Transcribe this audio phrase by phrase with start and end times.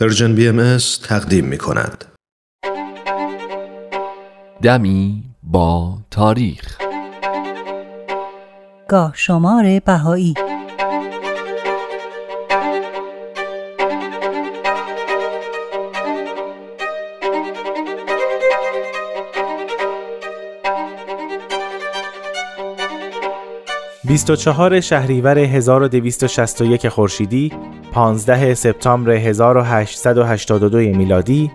[0.00, 2.04] پرژن بی ام تقدیم می کند.
[4.62, 6.78] دمی با تاریخ
[8.88, 10.34] گاه شمار بهایی
[24.04, 27.52] 24 شهریور 1261 خورشیدی
[27.94, 31.50] 15 سپتامبر 1882 میلادی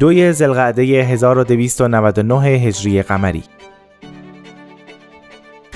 [0.00, 3.42] دوی زلقعده 1299 هجری قمری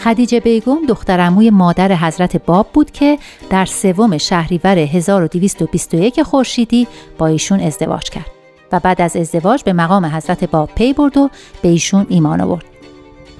[0.05, 3.19] خدیجه بیگم دخترموی مادر حضرت باب بود که
[3.51, 8.31] در سوم شهریور 1221 خورشیدی با ایشون ازدواج کرد
[8.73, 11.31] و بعد از ازدواج به مقام حضرت باب پی برد و
[11.63, 12.65] به ایشون ایمان آورد.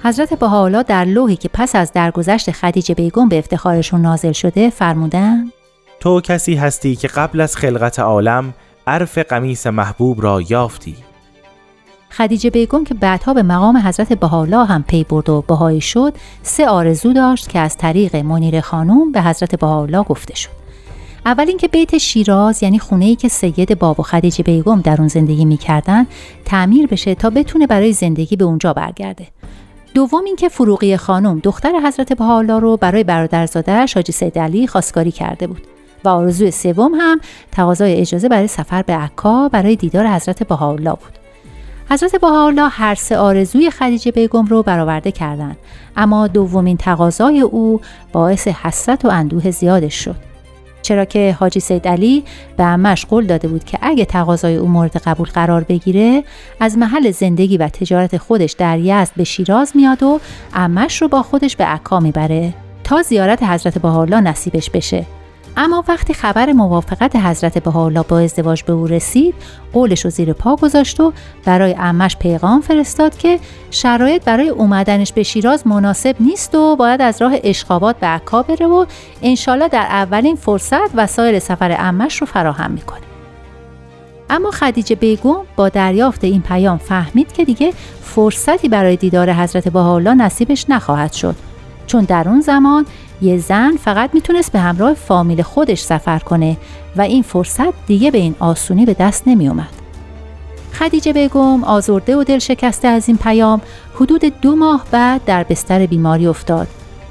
[0.03, 5.51] حضرت بهاءالله در لوحی که پس از درگذشت خدیجه بیگم به افتخارشون نازل شده فرمودن
[6.03, 8.53] تو کسی هستی که قبل از خلقت عالم
[8.87, 10.95] عرف قمیس محبوب را یافتی.
[12.09, 16.67] خدیجه بیگم که بعدها به مقام حضرت بهاءالله هم پی برد و بهایی شد سه
[16.67, 20.49] آرزو داشت که از طریق منیر خانوم به حضرت بهاءالله گفته شد.
[21.25, 25.07] اول اینکه بیت شیراز یعنی خونه ای که سید باب و خدیجه بیگم در اون
[25.07, 26.07] زندگی می‌کردن
[26.45, 29.27] تعمیر بشه تا بتونه برای زندگی به اونجا برگرده.
[29.93, 35.47] دوم اینکه فروغی خانم دختر حضرت بهاءالله رو برای برادرزادهش حاجی سید علی خواستگاری کرده
[35.47, 35.72] بود.
[36.05, 41.13] و آرزوی سوم هم تقاضای اجازه برای سفر به عکا برای دیدار حضرت بهاءالله بود.
[41.89, 45.57] حضرت بهاءالله هر سه آرزوی خدیجه بیگم رو برآورده کردند
[45.97, 47.81] اما دومین تقاضای او
[48.11, 50.33] باعث حسرت و اندوه زیادش شد.
[50.81, 52.23] چرا که حاجی سید علی
[52.57, 56.23] به امش قول داده بود که اگه تقاضای او مورد قبول قرار بگیره
[56.59, 60.19] از محل زندگی و تجارت خودش در یزد به شیراز میاد و
[60.53, 65.05] امش رو با خودش به عکا می‌بره تا زیارت حضرت بهاءالله نصیبش بشه.
[65.57, 69.35] اما وقتی خبر موافقت حضرت بهاءالله با ازدواج به او رسید
[69.73, 71.13] قولش رو زیر پا گذاشت و
[71.45, 73.39] برای امش پیغام فرستاد که
[73.71, 78.67] شرایط برای اومدنش به شیراز مناسب نیست و باید از راه اشخابات به عکا بره
[78.67, 78.85] و
[79.21, 82.99] انشالله در اولین فرصت وسایل سفر امش رو فراهم می‌کنه.
[84.29, 90.13] اما خدیجه بیگم با دریافت این پیام فهمید که دیگه فرصتی برای دیدار حضرت بهاءالله
[90.13, 91.35] نصیبش نخواهد شد.
[91.87, 92.85] چون در اون زمان
[93.21, 96.57] یه زن فقط می‌تونست به همراه فامیل خودش سفر کنه
[96.95, 99.69] و این فرصت دیگه به این آسونی به دست نمی اومد.
[100.73, 103.61] خدیجه بیگم آزرده و دل شکسته از این پیام
[103.95, 106.67] حدود دو ماه بعد در بستر بیماری افتاد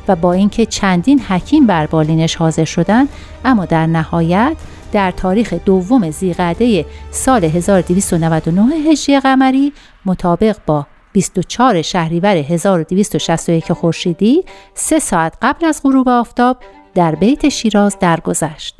[0.08, 3.08] و با اینکه چندین حکیم بر بالینش حاضر شدند
[3.44, 4.56] اما در نهایت
[4.92, 9.72] در تاریخ دوم زیقعده سال 1299 هجری قمری
[10.06, 16.56] مطابق با 24 شهریور 1261 خورشیدی سه ساعت قبل از غروب آفتاب
[16.94, 18.76] در بیت شیراز درگذشت.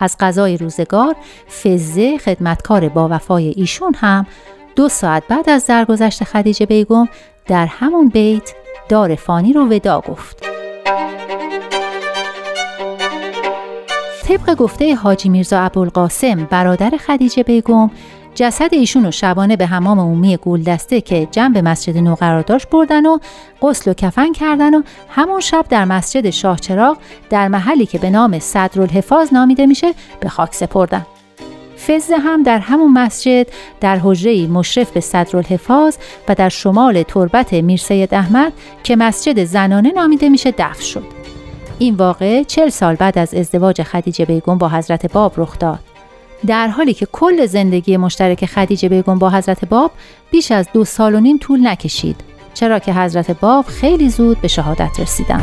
[0.00, 1.16] از غذای روزگار
[1.62, 4.26] فزه خدمتکار با وفای ایشون هم
[4.76, 7.08] دو ساعت بعد از درگذشت خدیجه بیگم
[7.46, 8.54] در همون بیت
[8.88, 10.44] دار فانی رو ودا گفت.
[14.24, 17.90] طبق گفته حاجی میرزا ابوالقاسم برادر خدیجه بیگم
[18.38, 23.06] جسد ایشون رو شبانه به حمام عمومی گولدسته که جنب مسجد نو قرار داشت بردن
[23.06, 23.18] و
[23.62, 26.96] غسل و کفن کردن و همون شب در مسجد شاهچراغ
[27.30, 31.06] در محلی که به نام صدرالحفاظ نامیده میشه به خاک سپردن.
[31.86, 33.46] فزه هم در همون مسجد
[33.80, 35.96] در حجره مشرف به صدرالحفاظ
[36.28, 38.52] و در شمال تربت می‌رسید احمد
[38.84, 41.04] که مسجد زنانه نامیده میشه دفن شد.
[41.78, 45.87] این واقع چل سال بعد از ازدواج خدیجه بیگم با حضرت باب رخ داد.
[46.46, 49.90] در حالی که کل زندگی مشترک خدیجه بیگم با حضرت باب
[50.30, 52.16] بیش از دو سال و نیم طول نکشید
[52.54, 55.42] چرا که حضرت باب خیلی زود به شهادت رسیدن.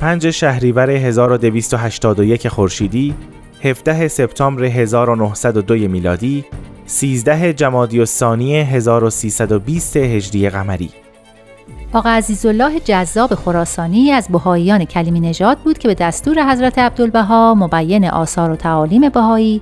[0.00, 3.14] پنج شهریور 1281 خورشیدی
[3.64, 6.44] 17 سپتامبر 1902 میلادی
[6.86, 10.90] 13 جمادی الثانی 1320 هجری قمری
[11.92, 18.04] آقا عزیزالله جذاب خراسانی از بهاییان کلیمی نژاد بود که به دستور حضرت عبدالبها مبین
[18.04, 19.60] آثار و تعالیم بهایی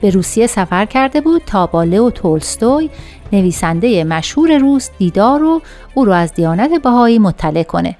[0.00, 2.90] به روسیه سفر کرده بود تا با و تولستوی
[3.32, 5.62] نویسنده مشهور روس دیدار و
[5.94, 7.96] او را از دیانت بهایی مطلع کنه.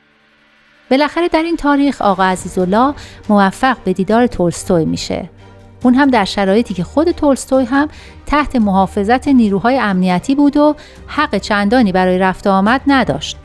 [0.91, 2.95] بالاخره در این تاریخ آقا عزیزالله
[3.29, 5.29] موفق به دیدار تولستوی میشه
[5.83, 7.89] اون هم در شرایطی که خود تولستوی هم
[8.27, 10.75] تحت محافظت نیروهای امنیتی بود و
[11.07, 13.37] حق چندانی برای رفت آمد نداشت.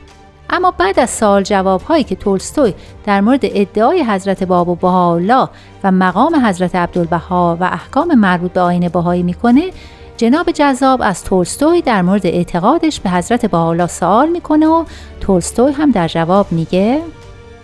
[0.49, 2.73] اما بعد از سال جواب هایی که تولستوی
[3.05, 5.49] در مورد ادعای حضرت باب و بهاءالله
[5.83, 9.71] و مقام حضرت عبدالبها و احکام مربوط به آین بهایی می‌کنه
[10.17, 14.83] جناب جذاب از تولستوی در مورد اعتقادش به حضرت بهاءالله سوال می‌کنه و
[15.21, 17.01] تولستوی هم در جواب میگه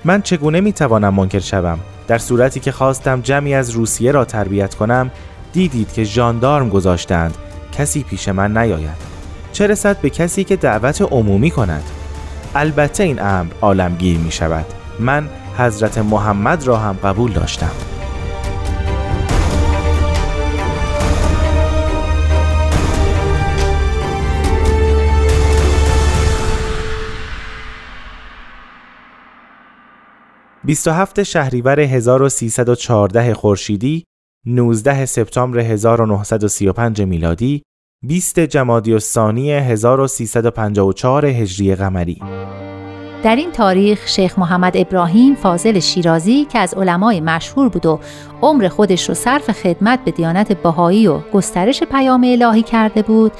[0.05, 1.79] من چگونه می‌توانم منکر شوم
[2.11, 5.11] در صورتی که خواستم جمعی از روسیه را تربیت کنم
[5.53, 7.37] دیدید که ژاندارم گذاشتند.
[7.71, 8.97] کسی پیش من نیاید.
[9.51, 11.83] چه رسد به کسی که دعوت عمومی کند؟
[12.55, 14.65] البته این امر عالمگیر می شود
[14.99, 17.71] من حضرت محمد را هم قبول داشتم.
[30.63, 34.03] بیست و هفت شهریور 1314 خورشیدی
[34.45, 37.63] 19 سپتامبر 1935 میلادی
[38.07, 42.21] 20 جمادی الثانی 1354 هجری قمری.
[43.23, 47.99] در این تاریخ شیخ محمد ابراهیم فاضل شیرازی که از علمای مشهور بود و
[48.41, 53.31] عمر خودش رو صرف خدمت به دیانت بهایی و گسترش پیام الهی کرده بود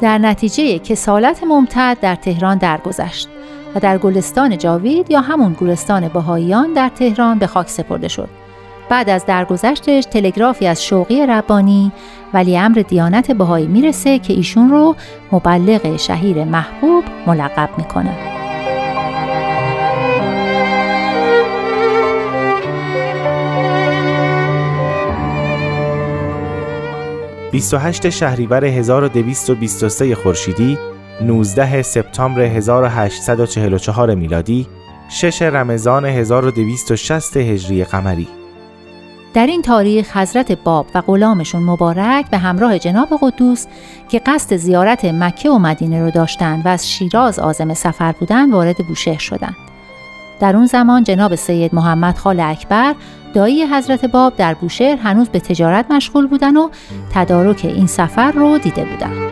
[0.00, 3.28] در نتیجه کسالت ممتد در تهران درگذشت.
[3.74, 8.28] و در گلستان جاوید یا همون گلستان بهاییان در تهران به خاک سپرده شد
[8.88, 11.92] بعد از درگذشتش تلگرافی از شوقی ربانی
[12.34, 14.96] ولی امر دیانت بهایی می‌رسه که ایشون رو
[15.32, 18.16] مبلغ شهیر محبوب ملقب می‌کنه.
[27.52, 30.78] ...28 شهریور 1223 خورشیدی
[31.20, 34.66] 19 سپتامبر 1844 میلادی
[35.08, 38.28] 6 رمضان 1260 هجری قمری
[39.34, 43.66] در این تاریخ حضرت باب و غلامشون مبارک به همراه جناب قدوس
[44.08, 48.76] که قصد زیارت مکه و مدینه رو داشتند و از شیراز آزم سفر بودند وارد
[48.76, 49.56] بوشهر شدند.
[50.40, 52.94] در اون زمان جناب سید محمد خال اکبر
[53.34, 56.68] دایی حضرت باب در بوشهر هنوز به تجارت مشغول بودن و
[57.14, 59.30] تدارک این سفر رو دیده بودند.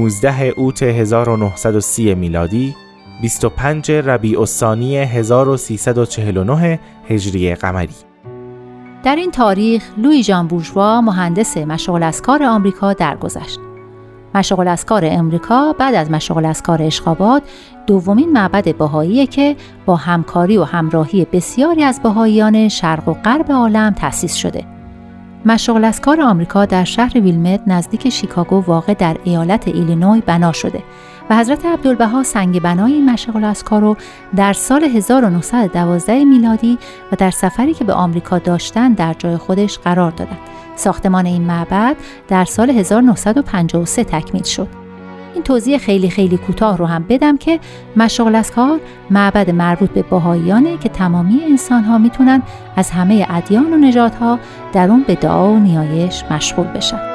[0.00, 2.76] 19 اوت 1930 میلادی
[3.22, 7.94] 25 ربیع الثانی 1349 هجری قمری
[9.02, 13.58] در این تاریخ لوی جان بورژوا مهندس مشغول از کار آمریکا درگذشت.
[14.34, 17.42] مشغول از کار امریکا بعد از مشغول از کار اشخابات
[17.86, 19.56] دومین معبد بهایی که
[19.86, 24.79] با همکاری و همراهی بسیاری از بهاییان شرق و غرب عالم تأسیس شده.
[25.44, 30.82] مشغل از کار آمریکا در شهر ویلمت نزدیک شیکاگو واقع در ایالت ایلینوی بنا شده
[31.30, 33.96] و حضرت عبدالبها سنگ بنای این مشغل از رو
[34.36, 36.78] در سال 1912 میلادی
[37.12, 40.38] و در سفری که به آمریکا داشتن در جای خودش قرار دادند.
[40.76, 41.96] ساختمان این معبد
[42.28, 44.79] در سال 1953 تکمیل شد.
[45.34, 47.60] این توضیح خیلی خیلی کوتاه رو هم بدم که
[47.96, 48.80] مشغل از کار
[49.10, 52.42] معبد مربوط به باهاییانه که تمامی انسان ها می‌تونن
[52.76, 54.38] از همه ادیان و نجات ها
[54.72, 57.09] در اون به دعا و نیایش مشغول بشن.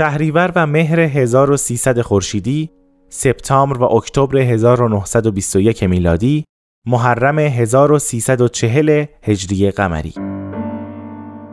[0.00, 2.70] شهریور و مهر 1300 خورشیدی،
[3.08, 6.44] سپتامبر و اکتبر 1921 میلادی،
[6.86, 10.14] محرم 1340 هجری قمری.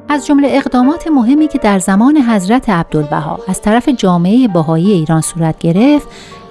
[0.09, 5.59] از جمله اقدامات مهمی که در زمان حضرت عبدالبها از طرف جامعه بهایی ایران صورت
[5.59, 6.07] گرفت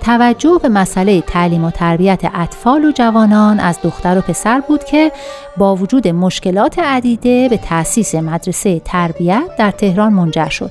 [0.07, 5.13] توجه به مسئله تعلیم و تربیت اطفال و جوانان از دختر و پسر بود که
[5.57, 10.71] با وجود مشکلات عدیده به تأسیس مدرسه تربیت در تهران منجر شد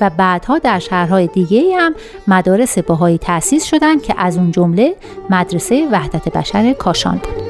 [0.00, 1.94] و بعدها در شهرهای دیگه هم
[2.28, 4.94] مدارس بهایی تأسیس شدند که از اون جمله
[5.30, 7.43] مدرسه وحدت بشر کاشان بود.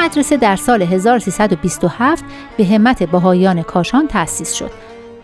[0.00, 2.24] مدرسه در سال 1327
[2.56, 4.70] به همت بهاییان کاشان تأسیس شد.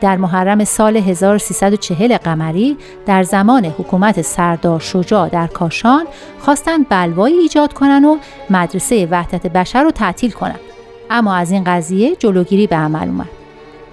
[0.01, 6.07] در محرم سال 1340 قمری در زمان حکومت سردار شجاع در کاشان
[6.39, 8.19] خواستند بلوایی ایجاد کنند و
[8.51, 10.61] مدرسه وحدت بشر رو تعطیل کنند
[11.11, 13.29] اما از این قضیه جلوگیری به عمل اومد.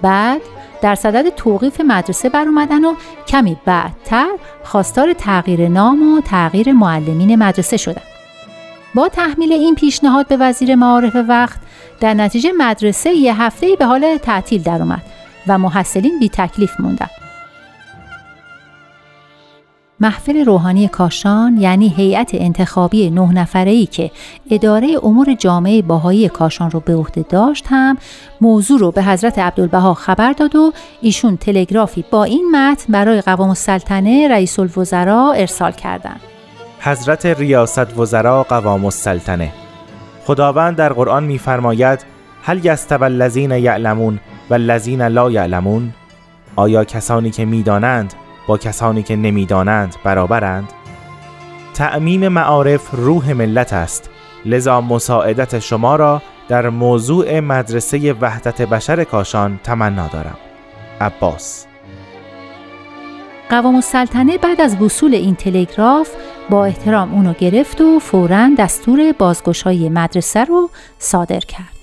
[0.02, 0.40] بعد
[0.82, 2.94] در صدد توقیف مدرسه بر اومدن و
[3.28, 4.30] کمی بعدتر
[4.64, 8.13] خواستار تغییر نام و تغییر معلمین مدرسه شدند
[8.94, 11.58] با تحمیل این پیشنهاد به وزیر معارف وقت
[12.00, 15.02] در نتیجه مدرسه یه هفته به حال تعطیل در اومد
[15.46, 17.08] و محصلین بی تکلیف موندن.
[20.00, 24.10] محفل روحانی کاشان یعنی هیئت انتخابی نه نفره که
[24.50, 27.98] اداره امور جامعه باهایی کاشان رو به عهده داشت هم
[28.40, 33.48] موضوع رو به حضرت عبدالبها خبر داد و ایشون تلگرافی با این متن برای قوام
[33.48, 36.33] السلطنه رئیس الوزراء ارسال کردند.
[36.86, 39.52] حضرت ریاست وزراء قوام السلطنه
[40.26, 42.04] خداوند در قرآن میفرماید
[42.42, 45.92] هل یستوی الذین یعلمون و الذین لا یعلمون؟
[46.56, 48.14] آیا کسانی که می‌دانند
[48.46, 50.72] با کسانی که نمی‌دانند برابرند؟
[51.74, 54.10] تعمیم معارف روح ملت است.
[54.44, 60.36] لذا مساعدت شما را در موضوع مدرسه وحدت بشر کاشان تمنا دارم.
[61.00, 61.66] عباس
[63.50, 66.10] قوام السلطنه بعد از وصول این تلگراف
[66.50, 71.73] با احترام اونو گرفت و فورا دستور بازگشایی مدرسه رو صادر کرد.